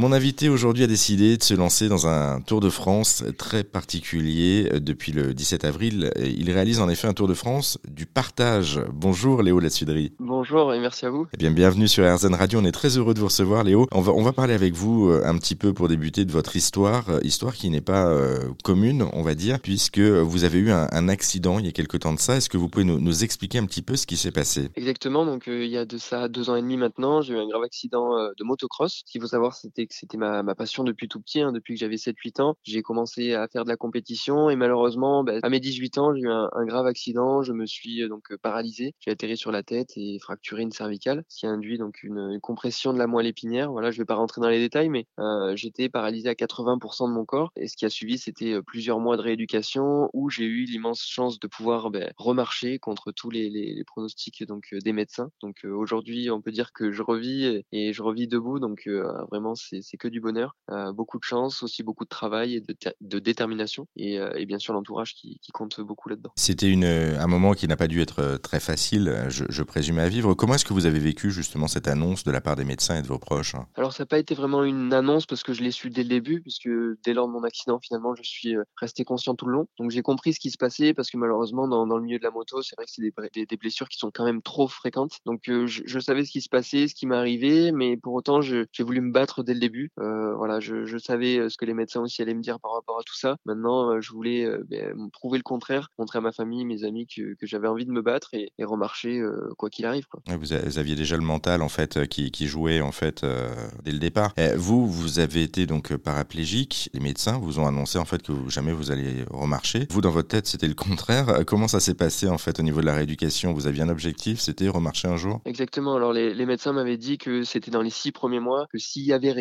[0.00, 4.66] Mon invité aujourd'hui a décidé de se lancer dans un Tour de France très particulier
[4.80, 6.10] depuis le 17 avril.
[6.16, 8.80] Il réalise en effet un Tour de France du partage.
[8.94, 10.14] Bonjour Léo Lassudry.
[10.18, 11.26] Bonjour et merci à vous.
[11.34, 12.60] Eh bien, bienvenue sur RZN Radio.
[12.60, 13.88] On est très heureux de vous recevoir Léo.
[13.92, 17.04] On va, on va parler avec vous un petit peu pour débuter de votre histoire,
[17.22, 21.10] histoire qui n'est pas euh, commune, on va dire, puisque vous avez eu un, un
[21.10, 22.36] accident il y a quelque temps de ça.
[22.36, 24.70] Est-ce que vous pouvez nous, nous, expliquer un petit peu ce qui s'est passé?
[24.76, 25.26] Exactement.
[25.26, 27.46] Donc, euh, il y a de ça deux ans et demi maintenant, j'ai eu un
[27.46, 29.02] grave accident euh, de motocross.
[29.04, 31.40] Ce qu'il faut savoir, c'était c'était ma, ma, passion depuis tout petit.
[31.40, 35.24] Hein, depuis que j'avais 7-8 ans, j'ai commencé à faire de la compétition et malheureusement,
[35.24, 37.42] bah, à mes 18 ans, j'ai eu un, un, grave accident.
[37.42, 38.94] Je me suis donc paralysé.
[39.00, 42.18] J'ai atterri sur la tête et fracturé une cervicale, ce qui a induit donc une,
[42.18, 43.72] une compression de la moelle épinière.
[43.72, 47.14] Voilà, je vais pas rentrer dans les détails, mais euh, j'étais paralysé à 80% de
[47.14, 47.52] mon corps.
[47.56, 51.38] Et ce qui a suivi, c'était plusieurs mois de rééducation où j'ai eu l'immense chance
[51.38, 55.30] de pouvoir ben, remarcher contre tous les, les, les, pronostics donc des médecins.
[55.42, 58.60] Donc aujourd'hui, on peut dire que je revis et je revis debout.
[58.60, 58.88] Donc
[59.30, 62.74] vraiment, c'est que du bonheur, euh, beaucoup de chance, aussi beaucoup de travail et de,
[63.00, 66.30] de détermination et, et, bien sûr l'entourage qui, qui, compte beaucoup là-dedans.
[66.36, 70.34] C'était un moment qui n'a pas dû être très facile, je, je présume, à vivre.
[70.34, 73.02] Comment est-ce que vous avez vécu justement cette annonce de la part des médecins et
[73.02, 75.70] de vos proches Alors ça n'a pas été vraiment une annonce parce que je l'ai
[75.70, 76.68] su dès le début, puisque
[77.04, 79.66] dès lors de mon accident, finalement, je suis resté conscient tout le long.
[79.78, 82.24] Donc j'ai compris ce qui se passait parce que malheureusement, dans, dans le milieu de
[82.24, 84.68] la moto, c'est vrai que c'est des, des, des, blessures qui sont quand même trop
[84.68, 85.18] fréquentes.
[85.26, 88.40] Donc euh, je, je, savais ce qui se passait, ce qui m'arrivait, mais pour autant,
[88.40, 89.92] j'ai voulu me battre dès le début.
[89.98, 92.98] Euh, voilà, je, je, savais ce que les médecins aussi allaient me dire par rapport
[92.98, 93.36] à tout ça.
[93.44, 97.46] Maintenant, je voulais ben, prouver le contraire, montrer à ma famille, mes amis que, que
[97.46, 99.22] j'avais envie de me battre et, et remarcher
[99.56, 100.06] quoi qu'il arrive.
[100.06, 100.20] Quoi.
[100.36, 103.48] Vous, aviez déjà le mental en fait qui, qui jouait en fait euh,
[103.84, 104.32] dès le départ.
[104.56, 106.90] vous, vous avez été donc paraplégique.
[106.92, 109.86] Les médecins vous ont annoncé en fait que vous, jamais vous allez remarcher.
[109.90, 111.44] Vous, dans votre tête, c'était le contraire.
[111.46, 113.52] Comment ça s'est passé en fait au niveau de la rééducation?
[113.52, 115.40] Vous aviez un objectif, c'était remarcher un jour?
[115.44, 115.96] Exactement.
[115.96, 119.04] Alors les, les médecins m'avaient dit que c'était dans les six premiers mois, que s'il
[119.04, 119.32] y avait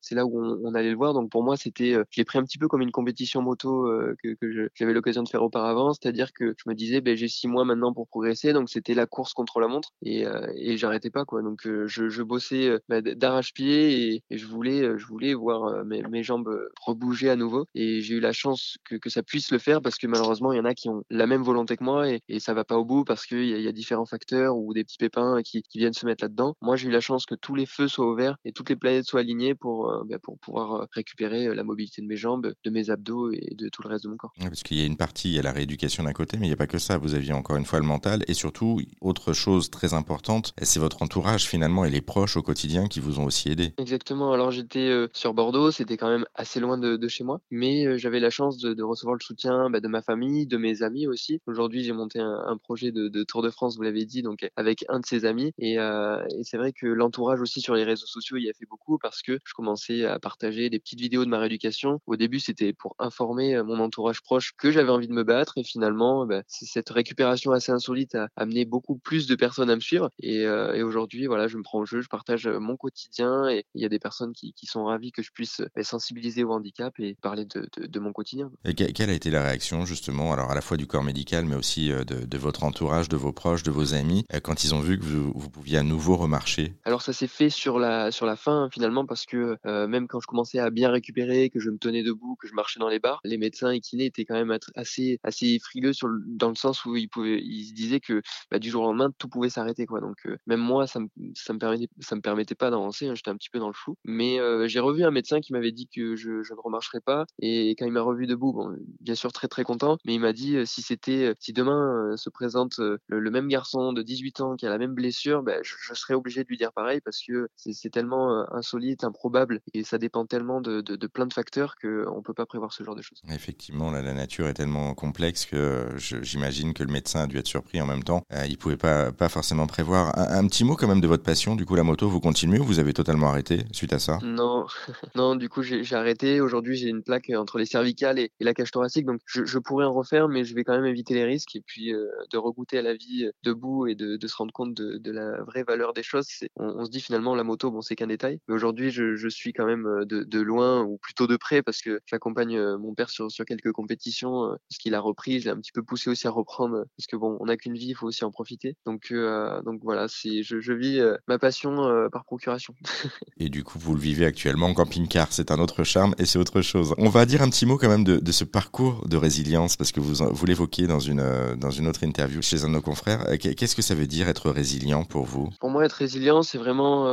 [0.00, 1.14] c'est là où on, on, allait le voir.
[1.14, 3.86] Donc pour moi, c'était, euh, je l'ai pris un petit peu comme une compétition moto
[3.86, 7.28] euh, que, que j'avais l'occasion de faire auparavant, c'est-à-dire que je me disais, ben, j'ai
[7.28, 10.76] six mois maintenant pour progresser, donc c'était la course contre la montre et, euh, et
[10.76, 11.42] j'arrêtais pas quoi.
[11.42, 16.22] Donc je, je, bossais ben, d'arrache-pied et, et, je voulais, je voulais voir mes, mes
[16.22, 16.50] jambes
[16.80, 17.66] rebouger à nouveau.
[17.74, 20.56] Et j'ai eu la chance que, que, ça puisse le faire parce que malheureusement, il
[20.56, 22.76] y en a qui ont la même volonté que moi et, et ça va pas
[22.76, 25.78] au bout parce qu'il y, y, a différents facteurs ou des petits pépins qui, qui
[25.78, 26.54] viennent se mettre là-dedans.
[26.60, 29.04] Moi, j'ai eu la chance que tous les feux soient ouverts et toutes les planètes
[29.04, 32.90] soient alignées pour, euh, ben, pour pouvoir récupérer la mobilité de mes jambes, de mes
[32.90, 34.32] abdos et de tout le reste de mon corps.
[34.40, 36.50] Parce qu'il y a une partie, il y a la rééducation d'un côté, mais il
[36.50, 36.98] n'y a pas que ça.
[36.98, 41.02] Vous aviez encore une fois le mental et surtout, autre chose très importante, c'est votre
[41.02, 43.72] entourage finalement et les proches au quotidien qui vous ont aussi aidé.
[43.78, 44.32] Exactement.
[44.32, 47.86] Alors j'étais euh, sur Bordeaux, c'était quand même assez loin de, de chez moi, mais
[47.86, 50.82] euh, j'avais la chance de, de, recevoir le soutien bah, de ma famille, de mes
[50.82, 51.40] amis aussi.
[51.46, 54.48] Aujourd'hui, j'ai monté un, un, projet de, de, Tour de France, vous l'avez dit, donc
[54.56, 57.84] avec un de ses amis, et, euh, et c'est vrai que l'entourage aussi sur les
[57.84, 61.24] réseaux sociaux y a fait beaucoup parce que je commençais à partager des petites vidéos
[61.24, 62.00] de ma rééducation.
[62.06, 65.64] Au début, c'était pour informer mon entourage proche que j'avais envie de me battre, et
[65.64, 70.10] finalement, bah, cette récupération assez insolite a amené beaucoup plus de personnes à me suivre.
[70.20, 73.64] Et, euh, et aujourd'hui, voilà, je me prends au jeu, je partage mon quotidien et
[73.74, 76.92] il y a des personnes qui, qui sont ravies que je puisse sensibiliser au handicap
[76.98, 78.50] et parler de, de, de mon quotidien.
[78.64, 81.56] Et quelle a été la réaction justement, alors à la fois du corps médical, mais
[81.56, 84.98] aussi de, de votre entourage, de vos proches, de vos amis, quand ils ont vu
[84.98, 86.74] que vous, vous pouviez à nouveau remarcher?
[86.84, 90.20] Alors ça s'est fait sur la sur la fin finalement parce que euh, même quand
[90.20, 92.98] je commençais à bien récupérer, que je me tenais debout, que je marchais dans les
[92.98, 95.92] bars, les médecins et kinés étaient quand même assez assez frileux
[96.28, 99.50] dans le sens où ils se disaient que bah, du jour au lendemain tout pouvait
[99.50, 99.84] s'arrêter.
[99.84, 103.58] Donc euh, même moi ça me me permettait pas d'avancer, hein, j'étais un petit peu
[103.58, 103.96] dans le flou.
[104.04, 107.72] Mais euh, j'ai revu un médecin qui m'avait dit que je, ne remarcherais pas et
[107.72, 108.66] quand il m'a revu debout,
[109.00, 112.78] bien sûr très très content, mais il m'a dit si c'était si demain se présente
[112.78, 115.92] le, le, même garçon de 18 ans qui a la même blessure, bah, je, je,
[115.92, 120.26] serais obligé de lui dire pareil parce que c'est tellement insolite, improbable et ça dépend
[120.26, 123.20] tellement de, de, de plein de facteurs qu'on peut pas prévoir ce genre de choses.
[123.30, 127.46] Effectivement, là, la nature est tellement complexe que j'imagine que le médecin a dû être
[127.46, 128.22] surpris en même temps.
[128.32, 130.18] Euh, il pouvait pas, pas forcément prévoir.
[130.18, 132.58] Un, un, petit mot quand même de votre passion, du coup la moto, vous continuez
[132.58, 134.18] ou vous avez totalement arrêté suite à ça?
[134.22, 134.66] Non,
[135.14, 136.40] non, du coup j'ai arrêté.
[136.40, 139.58] Aujourd'hui j'ai une plaque entre les cervicales et, et la cage thoracique, donc je, je,
[139.58, 142.38] pourrais en refaire, mais je vais quand même éviter les risques et puis euh, de
[142.38, 145.64] regoûter à la vie debout et de, de se rendre compte de, de, la vraie
[145.64, 146.28] valeur des choses.
[146.56, 149.28] On, on, se dit finalement la moto, bon c'est qu'un détail, mais aujourd'hui je, je,
[149.28, 153.10] suis quand même de, de, loin ou plutôt de près parce que j'accompagne mon père
[153.10, 156.26] sur, sur quelques compétitions, parce qu'il a repris, je l'ai un petit peu poussé aussi
[156.26, 158.76] à reprendre parce que bon on n'a qu'une vie, il faut aussi en profiter.
[158.86, 162.74] Donc euh, donc voilà, c'est je, je, vis euh, ma passion euh, par procuration.
[163.38, 166.38] et du coup vous le vivez actuellement en camping-car, c'est un autre charme et c'est
[166.38, 166.94] autre chose.
[166.98, 169.92] On va dire un petit mot quand même de, de ce parcours de résilience parce
[169.92, 171.22] que vous vous l'évoquiez dans une
[171.56, 173.26] dans une autre interview chez un de nos confrères.
[173.38, 175.50] Qu'est-ce que ça veut dire être résilient pour vous?
[175.60, 177.06] Pour moi être résilient, c'est vraiment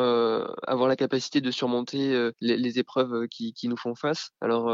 [0.68, 4.32] avoir la capacité de surmonter surmonter les, épreuves qui, nous font face.
[4.42, 4.74] Alors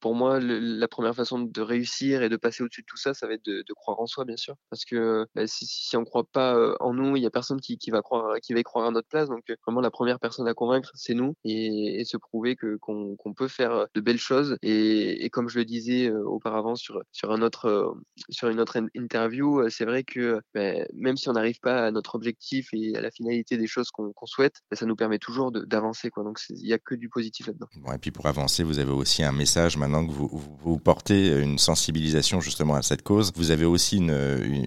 [0.00, 3.26] pour moi, la première façon de réussir et de passer au-dessus de tout ça, ça
[3.26, 6.74] va être de, croire en soi, bien sûr, parce que bah, si, on croit pas
[6.80, 9.08] en nous, il y a personne qui, va croire, qui va y croire à notre
[9.08, 9.28] place.
[9.28, 13.48] Donc vraiment, la première personne à convaincre, c'est nous, et, se prouver que qu'on peut
[13.48, 14.56] faire de belles choses.
[14.62, 17.94] Et, et, comme je le disais auparavant sur sur un autre
[18.30, 22.14] sur une autre interview, c'est vrai que bah, même si on n'arrive pas à notre
[22.14, 26.03] objectif et à la finalité des choses qu'on souhaite, bah, ça nous permet toujours d'avancer.
[26.10, 26.24] Quoi.
[26.24, 27.66] Donc il n'y a que du positif là-dedans.
[27.76, 30.30] Bon, et puis pour avancer, vous avez aussi un message maintenant que vous,
[30.62, 33.32] vous, portez une sensibilisation justement à cette cause.
[33.36, 34.10] Vous avez aussi une,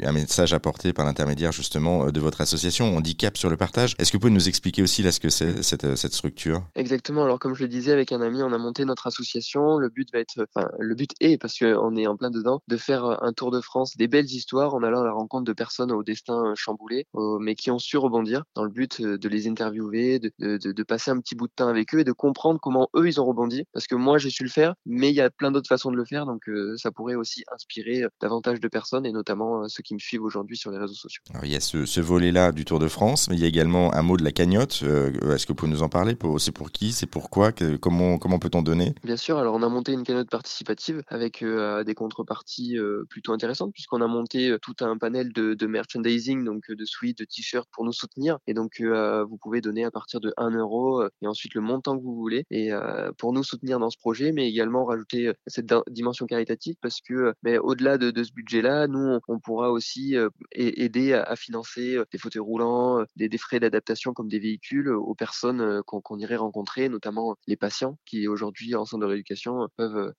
[0.04, 3.95] un message porter par l'intermédiaire justement de votre association Handicap sur le partage.
[4.00, 6.63] Est-ce que vous pouvez nous expliquer aussi là ce que c'est cette, cette structure?
[6.75, 7.24] Exactement.
[7.24, 9.78] Alors comme je le disais avec un ami, on a monté notre association.
[9.78, 12.78] Le but va être, enfin le but est parce qu'on est en plein dedans, de
[12.78, 15.92] faire un tour de France, des belles histoires en allant à la rencontre de personnes
[15.92, 17.07] au destin chamboulé,
[17.40, 21.12] mais qui ont su rebondir dans le but de les interviewer, de, de, de, passer
[21.12, 23.65] un petit bout de temps avec eux et de comprendre comment eux ils ont rebondi.
[23.74, 25.97] Parce que moi j'ai su le faire, mais il y a plein d'autres façons de
[25.97, 30.00] le faire, donc ça pourrait aussi inspirer davantage de personnes et notamment ceux qui me
[30.00, 31.21] suivent aujourd'hui sur les réseaux sociaux.
[31.31, 33.47] Alors, il y a ce, ce volet-là du Tour de France, mais il y a
[33.47, 34.83] également un mot de la cagnotte.
[34.83, 37.51] Est-ce que vous pouvez nous en parler C'est pour qui C'est pourquoi
[37.81, 38.94] Comment, comment peut-on donner?
[39.03, 42.77] Bien sûr, alors on a monté une cagnotte participative avec des contreparties
[43.09, 47.25] plutôt intéressantes puisqu'on a monté tout un panel de, de merchandising, donc de suites, de
[47.25, 48.38] t-shirts pour nous soutenir.
[48.47, 51.62] Et donc, euh, vous pouvez donner à partir de 1 euro euh, et ensuite le
[51.62, 55.31] montant que vous voulez et euh, pour nous soutenir dans ce projet, mais également rajouter
[55.48, 60.16] cette dimension caritative parce que mais au-delà de, ce budget-là, nous, on, pourra aussi
[60.52, 66.18] aider à, financer des fauteuils roulants, des, frais d'adaptation comme des véhicules aux personnes qu'on
[66.18, 70.14] irait rencontrer, notamment les patients qui aujourd'hui en centre de rééducation peuvent,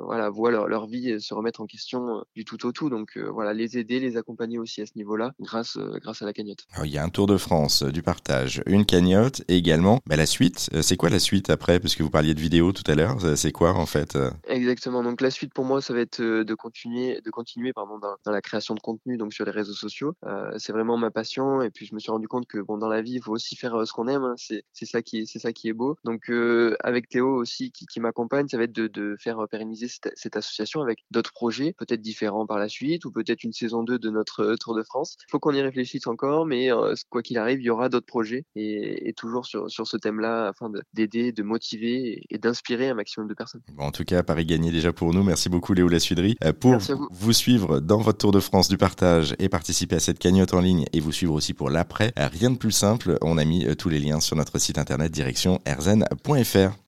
[0.00, 2.90] voilà, voir leur, leur, vie se remettre en question du tout au tout.
[2.90, 6.66] Donc voilà, les aider, les accompagner aussi à ce niveau-là grâce, grâce à la cagnotte.
[6.84, 10.26] il y a un Tour de France du partage, une cagnotte et également bah, la
[10.26, 10.43] suite.
[10.74, 13.18] Euh, c'est quoi la suite après Parce que vous parliez de vidéo tout à l'heure,
[13.36, 14.30] c'est quoi en fait euh?
[14.48, 15.02] Exactement.
[15.02, 18.32] Donc la suite pour moi, ça va être euh, de continuer, de continuer pardon, dans,
[18.32, 20.14] la création de contenu donc sur les réseaux sociaux.
[20.26, 22.88] Euh, c'est vraiment ma passion et puis je me suis rendu compte que bon dans
[22.88, 24.24] la vie, il faut aussi faire ce qu'on aime.
[24.24, 24.34] Hein.
[24.36, 25.96] C'est ça qui est ça qui est beau.
[26.04, 30.36] Donc euh, avec Théo aussi qui, m'accompagne, ça va être de, faire pérenniser cette, cette
[30.36, 34.10] association avec d'autres projets, peut-être différents par la suite ou peut-être une saison 2 de
[34.10, 35.16] notre Tour de France.
[35.28, 36.70] Il faut qu'on y réfléchisse encore, mais
[37.10, 40.33] quoi qu'il arrive, il y aura d'autres projets et, et, toujours sur, sur ce thème-là
[40.48, 43.62] afin d'aider, de, motiver et, d'inspirer un maximum de personnes.
[43.72, 45.22] Bon, en tout cas, Paris gagné déjà pour nous.
[45.22, 46.36] Merci beaucoup Léo Lassuderie.
[46.44, 47.08] Euh, pour vous.
[47.10, 47.32] vous.
[47.32, 50.84] suivre dans votre Tour de France du partage et participer à cette cagnotte en ligne
[50.92, 53.18] et vous suivre aussi pour l'après, euh, rien de plus simple.
[53.22, 56.76] On a mis euh, tous les liens sur notre site internet direction erzen.fr.